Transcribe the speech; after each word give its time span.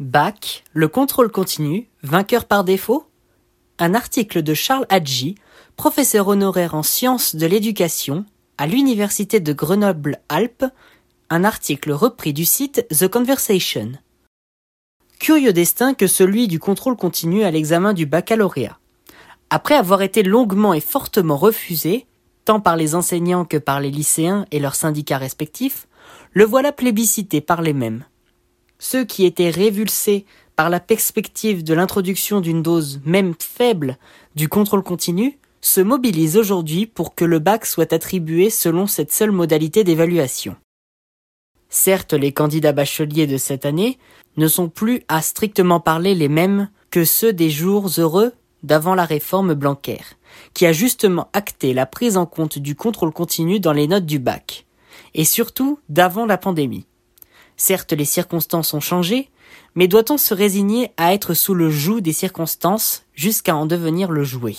Bac, 0.00 0.64
le 0.72 0.88
contrôle 0.88 1.30
continu, 1.30 1.88
vainqueur 2.02 2.46
par 2.46 2.64
défaut 2.64 3.06
Un 3.78 3.94
article 3.94 4.42
de 4.42 4.52
Charles 4.52 4.86
Hadji, 4.88 5.36
professeur 5.76 6.26
honoraire 6.26 6.74
en 6.74 6.82
sciences 6.82 7.36
de 7.36 7.46
l'éducation 7.46 8.24
à 8.58 8.66
l'université 8.66 9.38
de 9.38 9.52
Grenoble-Alpes, 9.52 10.64
un 11.30 11.44
article 11.44 11.92
repris 11.92 12.32
du 12.32 12.44
site 12.44 12.84
The 12.88 13.06
Conversation. 13.06 13.92
Curieux 15.20 15.52
destin 15.52 15.94
que 15.94 16.08
celui 16.08 16.48
du 16.48 16.58
contrôle 16.58 16.96
continu 16.96 17.44
à 17.44 17.52
l'examen 17.52 17.92
du 17.92 18.04
baccalauréat. 18.04 18.80
Après 19.48 19.76
avoir 19.76 20.02
été 20.02 20.24
longuement 20.24 20.74
et 20.74 20.80
fortement 20.80 21.36
refusé, 21.36 22.06
tant 22.44 22.58
par 22.58 22.76
les 22.76 22.96
enseignants 22.96 23.44
que 23.44 23.58
par 23.58 23.78
les 23.78 23.92
lycéens 23.92 24.44
et 24.50 24.58
leurs 24.58 24.74
syndicats 24.74 25.18
respectifs, 25.18 25.86
le 26.32 26.44
voilà 26.44 26.72
plébiscité 26.72 27.40
par 27.40 27.62
les 27.62 27.72
mêmes. 27.72 28.04
Ceux 28.78 29.04
qui 29.04 29.24
étaient 29.24 29.50
révulsés 29.50 30.24
par 30.56 30.70
la 30.70 30.80
perspective 30.80 31.64
de 31.64 31.74
l'introduction 31.74 32.40
d'une 32.40 32.62
dose 32.62 33.00
même 33.04 33.34
faible 33.38 33.98
du 34.34 34.48
contrôle 34.48 34.82
continu 34.82 35.38
se 35.60 35.80
mobilisent 35.80 36.36
aujourd'hui 36.36 36.86
pour 36.86 37.14
que 37.14 37.24
le 37.24 37.38
bac 37.38 37.64
soit 37.66 37.92
attribué 37.92 38.50
selon 38.50 38.86
cette 38.86 39.12
seule 39.12 39.32
modalité 39.32 39.82
d'évaluation. 39.82 40.56
Certes, 41.70 42.12
les 42.12 42.32
candidats 42.32 42.72
bacheliers 42.72 43.26
de 43.26 43.36
cette 43.36 43.66
année 43.66 43.98
ne 44.36 44.46
sont 44.46 44.68
plus 44.68 45.02
à 45.08 45.22
strictement 45.22 45.80
parler 45.80 46.14
les 46.14 46.28
mêmes 46.28 46.68
que 46.90 47.04
ceux 47.04 47.32
des 47.32 47.50
jours 47.50 47.90
heureux 47.98 48.32
d'avant 48.62 48.94
la 48.94 49.04
réforme 49.04 49.54
Blanquer, 49.54 50.00
qui 50.52 50.66
a 50.66 50.72
justement 50.72 51.28
acté 51.32 51.74
la 51.74 51.86
prise 51.86 52.16
en 52.16 52.26
compte 52.26 52.58
du 52.58 52.76
contrôle 52.76 53.12
continu 53.12 53.58
dans 53.58 53.72
les 53.72 53.88
notes 53.88 54.06
du 54.06 54.18
bac, 54.18 54.66
et 55.14 55.24
surtout 55.24 55.78
d'avant 55.88 56.26
la 56.26 56.38
pandémie. 56.38 56.86
Certes, 57.56 57.92
les 57.92 58.04
circonstances 58.04 58.74
ont 58.74 58.80
changé, 58.80 59.30
mais 59.74 59.88
doit-on 59.88 60.18
se 60.18 60.34
résigner 60.34 60.92
à 60.96 61.14
être 61.14 61.34
sous 61.34 61.54
le 61.54 61.70
joug 61.70 62.00
des 62.00 62.12
circonstances 62.12 63.04
jusqu'à 63.14 63.56
en 63.56 63.66
devenir 63.66 64.10
le 64.10 64.24
jouet? 64.24 64.56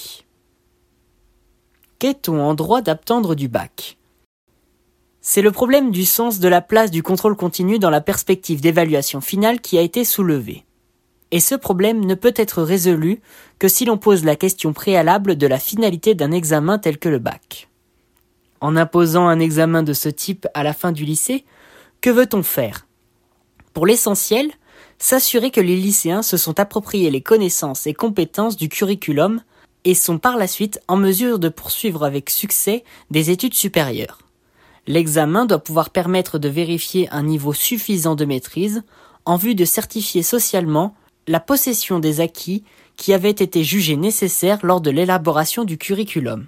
Qu'est-on 1.99 2.41
en 2.41 2.53
droit 2.53 2.81
d'attendre 2.81 3.35
du 3.35 3.47
bac? 3.47 3.97
C'est 5.21 5.41
le 5.41 5.51
problème 5.51 5.89
du 5.89 6.05
sens 6.05 6.39
de 6.39 6.47
la 6.47 6.61
place 6.61 6.91
du 6.91 7.01
contrôle 7.01 7.35
continu 7.35 7.79
dans 7.79 7.89
la 7.89 8.01
perspective 8.01 8.61
d'évaluation 8.61 9.21
finale 9.21 9.59
qui 9.59 9.77
a 9.77 9.81
été 9.81 10.05
soulevé. 10.05 10.65
Et 11.31 11.39
ce 11.39 11.55
problème 11.55 12.05
ne 12.05 12.13
peut 12.13 12.33
être 12.35 12.61
résolu 12.61 13.21
que 13.57 13.67
si 13.67 13.85
l'on 13.85 13.97
pose 13.97 14.23
la 14.23 14.35
question 14.35 14.71
préalable 14.71 15.35
de 15.35 15.47
la 15.47 15.57
finalité 15.57 16.13
d'un 16.13 16.31
examen 16.31 16.77
tel 16.77 16.99
que 16.99 17.09
le 17.09 17.19
bac. 17.19 17.69
En 18.61 18.75
imposant 18.75 19.27
un 19.27 19.39
examen 19.39 19.81
de 19.81 19.93
ce 19.93 20.09
type 20.09 20.47
à 20.53 20.63
la 20.63 20.73
fin 20.73 20.91
du 20.91 21.05
lycée, 21.05 21.43
que 22.05 22.11
veut-on 22.11 22.43
faire? 22.43 22.85
Pour 23.73 23.87
l'essentiel, 23.87 24.51
s'assurer 24.99 25.49
que 25.49 25.59
les 25.59 25.75
lycéens 25.75 26.21
se 26.21 26.37
sont 26.37 26.59
appropriés 26.59 27.09
les 27.09 27.21
connaissances 27.21 27.87
et 27.87 27.95
compétences 27.95 28.57
du 28.57 28.69
curriculum 28.69 29.41
et 29.85 29.95
sont 29.95 30.19
par 30.19 30.37
la 30.37 30.45
suite 30.45 30.79
en 30.87 30.97
mesure 30.97 31.39
de 31.39 31.49
poursuivre 31.49 32.03
avec 32.03 32.29
succès 32.29 32.83
des 33.09 33.31
études 33.31 33.55
supérieures. 33.55 34.19
L'examen 34.85 35.47
doit 35.47 35.63
pouvoir 35.63 35.89
permettre 35.89 36.37
de 36.37 36.47
vérifier 36.47 37.09
un 37.09 37.23
niveau 37.23 37.53
suffisant 37.53 38.13
de 38.13 38.25
maîtrise 38.25 38.83
en 39.25 39.35
vue 39.35 39.55
de 39.55 39.65
certifier 39.65 40.21
socialement 40.21 40.93
la 41.27 41.39
possession 41.39 41.97
des 41.97 42.21
acquis 42.21 42.63
qui 42.97 43.13
avaient 43.13 43.31
été 43.31 43.63
jugés 43.63 43.97
nécessaires 43.97 44.59
lors 44.61 44.79
de 44.79 44.91
l'élaboration 44.91 45.63
du 45.63 45.79
curriculum. 45.79 46.45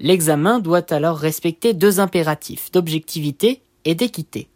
L'examen 0.00 0.58
doit 0.58 0.92
alors 0.92 1.18
respecter 1.18 1.74
deux 1.74 2.00
impératifs 2.00 2.72
d'objectivité 2.72 3.62
et 3.84 3.94
d'équité. 3.94 4.48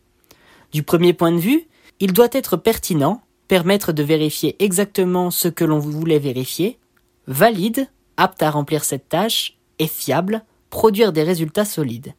Du 0.73 0.83
premier 0.83 1.13
point 1.13 1.33
de 1.33 1.39
vue, 1.39 1.67
il 2.01 2.13
doit 2.13 2.29
être 2.33 2.57
pertinent, 2.57 3.23
permettre 3.49 3.93
de 3.93 4.03
vérifier 4.03 4.57
exactement 4.63 5.31
ce 5.31 5.49
que 5.49 5.65
l'on 5.65 5.79
voulait 5.79 6.19
vérifier, 6.19 6.79
valide, 7.27 7.89
apte 8.17 8.43
à 8.43 8.51
remplir 8.51 8.85
cette 8.85 9.09
tâche, 9.09 9.57
et 9.79 9.87
fiable, 9.87 10.45
produire 10.71 11.13
des 11.13 11.23
résultats 11.23 11.65
solides. 11.65 12.15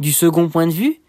Du 0.00 0.12
second 0.12 0.48
point 0.48 0.66
de 0.66 0.72
vue, 0.72 1.00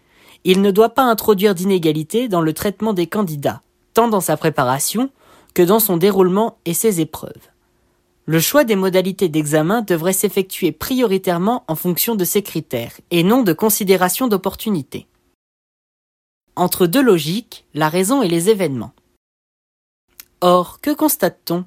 il 0.44 0.60
ne 0.60 0.70
doit 0.70 0.90
pas 0.90 1.04
introduire 1.04 1.54
d'inégalité 1.54 2.28
dans 2.28 2.40
le 2.40 2.52
traitement 2.52 2.92
des 2.92 3.06
candidats, 3.06 3.62
tant 3.94 4.08
dans 4.08 4.20
sa 4.20 4.36
préparation 4.36 5.10
que 5.54 5.62
dans 5.62 5.80
son 5.80 5.96
déroulement 5.96 6.58
et 6.64 6.74
ses 6.74 7.00
épreuves. 7.00 7.48
Le 8.26 8.38
choix 8.38 8.64
des 8.64 8.76
modalités 8.76 9.28
d'examen 9.28 9.82
devrait 9.82 10.12
s'effectuer 10.12 10.70
prioritairement 10.70 11.64
en 11.66 11.74
fonction 11.74 12.14
de 12.14 12.24
ces 12.24 12.42
critères, 12.42 12.92
et 13.10 13.24
non 13.24 13.42
de 13.42 13.52
considération 13.52 14.28
d'opportunité. 14.28 15.06
Entre 16.54 16.86
deux 16.86 17.02
logiques, 17.02 17.64
la 17.72 17.88
raison 17.88 18.22
et 18.22 18.28
les 18.28 18.50
événements. 18.50 18.92
Or, 20.42 20.80
que 20.82 20.94
constate-t-on? 20.94 21.64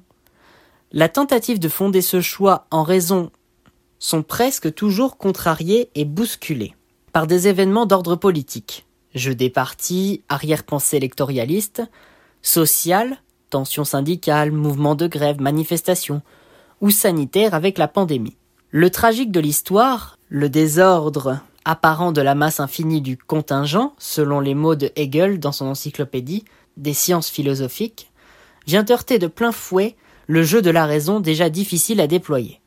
La 0.92 1.08
tentative 1.08 1.58
de 1.58 1.68
fonder 1.68 2.02
ce 2.02 2.20
choix 2.20 2.66
en 2.70 2.84
raison 2.84 3.32
sont 3.98 4.22
presque 4.22 4.72
toujours 4.72 5.16
contrariées 5.16 5.90
et 5.96 6.04
bousculées 6.04 6.74
par 7.12 7.26
des 7.26 7.48
événements 7.48 7.86
d'ordre 7.86 8.14
politique, 8.14 8.86
jeu 9.14 9.34
des 9.34 9.50
partis, 9.50 10.22
arrière-pensée 10.28 10.98
électoraliste, 10.98 11.82
social, 12.42 13.16
tensions 13.50 13.84
syndicales, 13.84 14.52
mouvements 14.52 14.94
de 14.94 15.08
grève, 15.08 15.40
manifestations, 15.40 16.22
ou 16.80 16.90
sanitaires 16.90 17.54
avec 17.54 17.76
la 17.76 17.88
pandémie. 17.88 18.36
Le 18.70 18.90
tragique 18.90 19.32
de 19.32 19.40
l'histoire, 19.40 20.18
le 20.28 20.48
désordre 20.48 21.40
apparent 21.66 22.12
de 22.12 22.22
la 22.22 22.36
masse 22.36 22.60
infinie 22.60 23.02
du 23.02 23.18
contingent, 23.18 23.92
selon 23.98 24.38
les 24.38 24.54
mots 24.54 24.76
de 24.76 24.92
Hegel 24.94 25.40
dans 25.40 25.52
son 25.52 25.66
encyclopédie 25.66 26.44
des 26.76 26.94
sciences 26.94 27.28
philosophiques, 27.28 28.12
vient 28.66 28.86
heurter 28.88 29.18
de 29.18 29.26
plein 29.26 29.52
fouet 29.52 29.96
le 30.28 30.44
jeu 30.44 30.62
de 30.62 30.70
la 30.70 30.86
raison 30.86 31.18
déjà 31.18 31.50
difficile 31.50 32.00
à 32.00 32.06
déployer. 32.06 32.60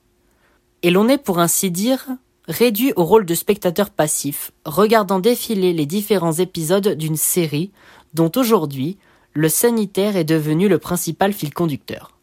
Et 0.83 0.91
l'on 0.91 1.07
est 1.07 1.17
pour 1.17 1.39
ainsi 1.39 1.71
dire 1.71 2.07
réduit 2.49 2.93
au 2.95 3.05
rôle 3.05 3.25
de 3.25 3.35
spectateur 3.35 3.89
passif, 3.89 4.51
regardant 4.65 5.19
défiler 5.19 5.71
les 5.71 5.85
différents 5.85 6.33
épisodes 6.33 6.89
d'une 6.89 7.15
série 7.15 7.71
dont 8.13 8.31
aujourd'hui 8.35 8.97
le 9.33 9.49
sanitaire 9.49 10.17
est 10.17 10.23
devenu 10.23 10.67
le 10.67 10.79
principal 10.79 11.31
fil 11.31 11.53
conducteur. 11.53 12.17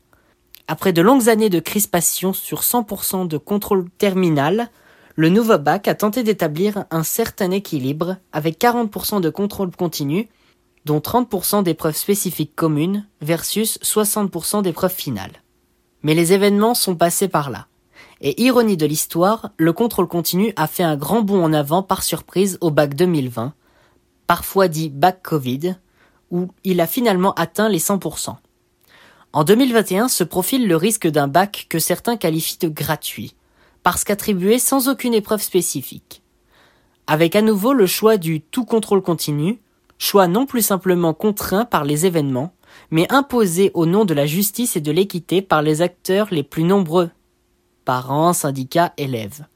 Après 0.68 0.92
de 0.92 1.00
longues 1.00 1.28
années 1.28 1.48
de 1.48 1.60
crispation 1.60 2.32
sur 2.32 2.60
100% 2.60 3.28
de 3.28 3.38
contrôle 3.38 3.88
terminal, 3.98 4.68
le 5.16 5.30
nouveau 5.30 5.56
bac 5.56 5.88
a 5.88 5.94
tenté 5.94 6.22
d'établir 6.22 6.84
un 6.90 7.02
certain 7.02 7.50
équilibre 7.50 8.16
avec 8.32 8.60
40% 8.60 9.22
de 9.22 9.30
contrôle 9.30 9.74
continu, 9.74 10.28
dont 10.84 10.98
30% 10.98 11.62
d'épreuves 11.62 11.96
spécifiques 11.96 12.54
communes 12.54 13.06
versus 13.22 13.78
60% 13.82 14.62
d'épreuves 14.62 14.94
finales. 14.94 15.42
Mais 16.02 16.14
les 16.14 16.34
événements 16.34 16.74
sont 16.74 16.94
passés 16.94 17.28
par 17.28 17.48
là. 17.48 17.66
Et 18.20 18.42
ironie 18.42 18.76
de 18.76 18.84
l'histoire, 18.84 19.50
le 19.56 19.72
contrôle 19.72 20.06
continu 20.06 20.52
a 20.56 20.66
fait 20.66 20.82
un 20.82 20.96
grand 20.96 21.22
bond 21.22 21.42
en 21.42 21.52
avant 21.54 21.82
par 21.82 22.02
surprise 22.02 22.58
au 22.60 22.70
bac 22.70 22.94
2020, 22.94 23.54
parfois 24.26 24.68
dit 24.68 24.90
bac 24.90 25.22
Covid, 25.22 25.76
où 26.30 26.48
il 26.62 26.80
a 26.80 26.86
finalement 26.86 27.32
atteint 27.34 27.70
les 27.70 27.78
100%. 27.78 28.36
En 29.32 29.44
2021 29.44 30.08
se 30.08 30.24
profile 30.24 30.68
le 30.68 30.76
risque 30.76 31.06
d'un 31.08 31.26
bac 31.26 31.66
que 31.70 31.78
certains 31.78 32.16
qualifient 32.16 32.58
de 32.58 32.68
gratuit, 32.68 33.34
parce 33.86 34.02
qu'attribué 34.02 34.58
sans 34.58 34.88
aucune 34.88 35.14
épreuve 35.14 35.40
spécifique. 35.40 36.20
Avec 37.06 37.36
à 37.36 37.40
nouveau 37.40 37.72
le 37.72 37.86
choix 37.86 38.16
du 38.16 38.40
tout 38.40 38.64
contrôle 38.64 39.00
continu, 39.00 39.60
choix 39.96 40.26
non 40.26 40.44
plus 40.44 40.62
simplement 40.62 41.14
contraint 41.14 41.64
par 41.64 41.84
les 41.84 42.04
événements, 42.04 42.52
mais 42.90 43.06
imposé 43.12 43.70
au 43.74 43.86
nom 43.86 44.04
de 44.04 44.12
la 44.12 44.26
justice 44.26 44.74
et 44.74 44.80
de 44.80 44.90
l'équité 44.90 45.40
par 45.40 45.62
les 45.62 45.82
acteurs 45.82 46.26
les 46.32 46.42
plus 46.42 46.64
nombreux 46.64 47.10
parents, 47.84 48.32
syndicats, 48.32 48.92
élèves. 48.96 49.46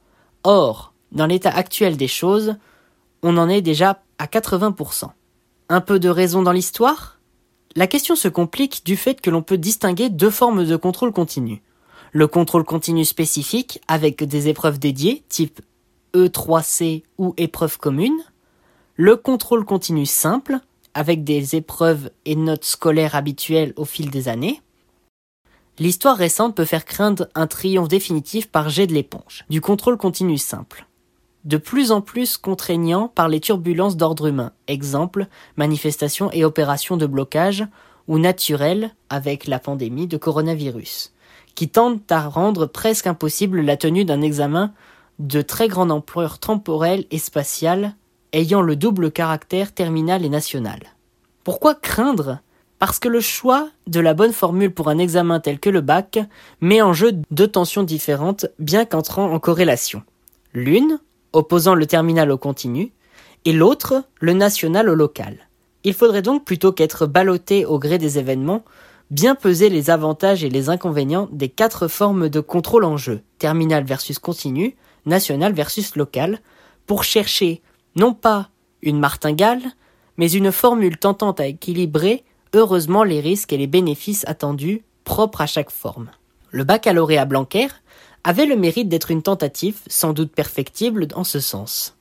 Or, 0.45 0.93
dans 1.11 1.25
l'état 1.25 1.51
actuel 1.51 1.97
des 1.97 2.07
choses, 2.07 2.55
on 3.23 3.35
en 3.37 3.49
est 3.49 3.61
déjà 3.61 4.01
à 4.17 4.27
80%. 4.27 5.09
Un 5.67 5.81
peu 5.81 5.99
de 5.99 6.07
raison 6.07 6.41
dans 6.41 6.53
l'histoire? 6.53 7.19
La 7.75 7.85
question 7.85 8.15
se 8.15 8.29
complique 8.29 8.85
du 8.85 8.95
fait 8.95 9.19
que 9.19 9.29
l'on 9.29 9.41
peut 9.41 9.57
distinguer 9.57 10.07
deux 10.07 10.29
formes 10.29 10.63
de 10.63 10.75
contrôle 10.77 11.11
continu. 11.11 11.61
Le 12.13 12.27
contrôle 12.27 12.65
continu 12.65 13.05
spécifique 13.05 13.81
avec 13.87 14.23
des 14.23 14.49
épreuves 14.49 14.79
dédiées 14.79 15.23
type 15.29 15.61
E3C 16.13 17.03
ou 17.17 17.33
épreuve 17.37 17.77
commune. 17.77 18.19
Le 18.95 19.15
contrôle 19.15 19.63
continu 19.63 20.05
simple 20.05 20.59
avec 20.93 21.23
des 21.23 21.55
épreuves 21.55 22.11
et 22.25 22.35
notes 22.35 22.65
scolaires 22.65 23.15
habituelles 23.15 23.73
au 23.77 23.85
fil 23.85 24.09
des 24.09 24.27
années. 24.27 24.61
L'histoire 25.79 26.17
récente 26.17 26.55
peut 26.55 26.65
faire 26.65 26.83
craindre 26.83 27.29
un 27.33 27.47
triomphe 27.47 27.87
définitif 27.87 28.49
par 28.49 28.69
jet 28.69 28.87
de 28.87 28.93
l'éponge, 28.93 29.45
du 29.49 29.61
contrôle 29.61 29.97
continu 29.97 30.37
simple 30.37 30.85
de 31.45 31.57
plus 31.57 31.91
en 31.91 32.01
plus 32.01 32.37
contraignant 32.37 33.07
par 33.07 33.27
les 33.27 33.39
turbulences 33.39 33.97
d'ordre 33.97 34.27
humain, 34.27 34.51
exemple 34.67 35.27
manifestations 35.55 36.31
et 36.31 36.45
opérations 36.45 36.97
de 36.97 37.05
blocage, 37.05 37.65
ou 38.07 38.19
naturelles 38.19 38.93
avec 39.09 39.47
la 39.47 39.59
pandémie 39.59 40.07
de 40.07 40.17
coronavirus, 40.17 41.13
qui 41.55 41.69
tendent 41.69 42.01
à 42.09 42.27
rendre 42.27 42.65
presque 42.65 43.07
impossible 43.07 43.61
la 43.61 43.77
tenue 43.77 44.05
d'un 44.05 44.21
examen 44.21 44.73
de 45.19 45.41
très 45.41 45.67
grande 45.67 45.91
ampleur 45.91 46.39
temporelle 46.39 47.05
et 47.11 47.19
spatiale, 47.19 47.95
ayant 48.33 48.61
le 48.61 48.75
double 48.75 49.11
caractère 49.11 49.73
terminal 49.73 50.25
et 50.25 50.29
national. 50.29 50.79
Pourquoi 51.43 51.75
craindre? 51.75 52.39
Parce 52.79 52.97
que 52.97 53.07
le 53.07 53.21
choix 53.21 53.69
de 53.85 53.99
la 53.99 54.15
bonne 54.15 54.33
formule 54.33 54.73
pour 54.73 54.89
un 54.89 54.97
examen 54.97 55.39
tel 55.39 55.59
que 55.59 55.69
le 55.69 55.81
bac 55.81 56.19
met 56.61 56.81
en 56.81 56.93
jeu 56.93 57.13
deux 57.29 57.47
tensions 57.47 57.83
différentes 57.83 58.47
bien 58.57 58.85
qu'entrant 58.85 59.31
en 59.31 59.39
corrélation. 59.39 60.01
L'une, 60.53 60.99
opposant 61.33 61.75
le 61.75 61.85
terminal 61.85 62.31
au 62.31 62.37
continu, 62.37 62.91
et 63.45 63.53
l'autre, 63.53 64.03
le 64.19 64.33
national 64.33 64.89
au 64.89 64.95
local. 64.95 65.47
Il 65.83 65.93
faudrait 65.93 66.21
donc 66.21 66.45
plutôt 66.45 66.71
qu'être 66.71 67.05
ballotté 67.05 67.65
au 67.65 67.79
gré 67.79 67.97
des 67.97 68.17
événements, 68.17 68.63
bien 69.11 69.35
peser 69.35 69.69
les 69.69 69.89
avantages 69.89 70.43
et 70.43 70.49
les 70.49 70.69
inconvénients 70.69 71.29
des 71.31 71.49
quatre 71.49 71.87
formes 71.87 72.29
de 72.29 72.39
contrôle 72.39 72.85
en 72.85 72.97
jeu, 72.97 73.21
terminal 73.37 73.83
versus 73.83 74.17
continu, 74.17 74.75
national 75.05 75.53
versus 75.53 75.95
local, 75.95 76.39
pour 76.87 77.03
chercher 77.03 77.61
non 77.95 78.13
pas 78.13 78.49
une 78.81 78.99
martingale, 78.99 79.61
mais 80.17 80.31
une 80.31 80.51
formule 80.51 80.97
tentant 80.97 81.33
à 81.33 81.45
équilibrer 81.45 82.23
heureusement 82.53 83.03
les 83.03 83.19
risques 83.19 83.53
et 83.53 83.57
les 83.57 83.67
bénéfices 83.67 84.23
attendus 84.27 84.83
propres 85.03 85.41
à 85.41 85.45
chaque 85.45 85.71
forme. 85.71 86.09
Le 86.49 86.63
baccalauréat 86.63 87.25
Blanquer 87.25 87.67
avait 88.23 88.45
le 88.45 88.55
mérite 88.55 88.87
d'être 88.87 89.11
une 89.11 89.23
tentative, 89.23 89.79
sans 89.87 90.13
doute 90.13 90.31
perfectible 90.31 91.07
en 91.15 91.23
ce 91.23 91.39
sens. 91.39 91.97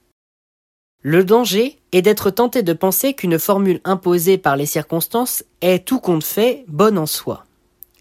Le 1.03 1.25
danger 1.25 1.79
est 1.93 2.03
d'être 2.03 2.29
tenté 2.29 2.63
de 2.63 2.75
penser 2.75 3.15
qu'une 3.15 3.39
formule 3.39 3.81
imposée 3.85 4.37
par 4.37 4.57
les 4.57 4.67
circonstances 4.67 5.43
est 5.63 5.87
tout 5.87 5.99
compte 5.99 6.23
fait 6.23 6.67
bonne 6.69 6.99
en 6.99 7.07
soi, 7.07 7.47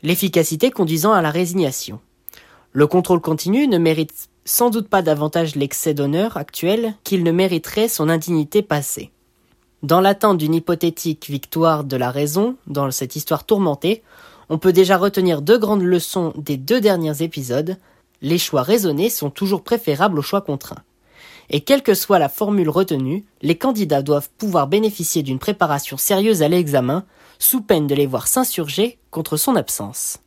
l'efficacité 0.04 0.70
conduisant 0.70 1.14
à 1.14 1.22
la 1.22 1.32
résignation. 1.32 2.02
Le 2.74 2.88
contrôle 2.88 3.22
continu 3.22 3.70
ne 3.70 3.78
mérite 3.78 4.28
sans 4.44 4.70
doute 4.70 4.90
pas 4.90 5.02
davantage 5.02 5.56
l'excès 5.56 5.94
d'honneur 5.94 6.36
actuel 6.36 6.94
qu'il 7.06 7.24
ne 7.24 7.32
mériterait 7.32 7.88
son 7.88 8.10
indignité 8.10 8.62
passée. 8.62 9.12
Dans 9.82 10.02
l'attente 10.02 10.38
d'une 10.38 10.56
hypothétique 10.56 11.30
victoire 11.30 11.86
de 11.86 11.96
la 11.96 12.12
raison 12.12 12.58
dans 12.68 12.92
cette 12.92 13.16
histoire 13.16 13.46
tourmentée, 13.46 14.04
on 14.50 14.58
peut 14.58 14.74
déjà 14.74 14.98
retenir 14.98 15.42
deux 15.42 15.58
grandes 15.58 15.84
leçons 15.84 16.34
des 16.36 16.58
deux 16.58 16.82
derniers 16.82 17.22
épisodes. 17.22 17.78
Les 18.22 18.38
choix 18.38 18.64
raisonnés 18.64 19.10
sont 19.10 19.30
toujours 19.30 19.64
préférables 19.64 20.20
aux 20.20 20.24
choix 20.24 20.42
contraints. 20.42 20.84
Et 21.50 21.62
quelle 21.62 21.82
que 21.82 21.94
soit 21.94 22.20
la 22.20 22.30
formule 22.30 22.70
retenue, 22.70 23.26
les 23.42 23.58
candidats 23.58 24.04
doivent 24.04 24.30
pouvoir 24.38 24.68
bénéficier 24.68 25.24
d'une 25.24 25.40
préparation 25.40 25.98
sérieuse 25.98 26.44
à 26.44 26.48
l'examen, 26.48 27.06
sous 27.40 27.62
peine 27.62 27.88
de 27.88 27.96
les 27.96 28.06
voir 28.06 28.28
s'insurger 28.28 29.00
contre 29.10 29.38
son 29.38 29.56
absence. 29.56 30.20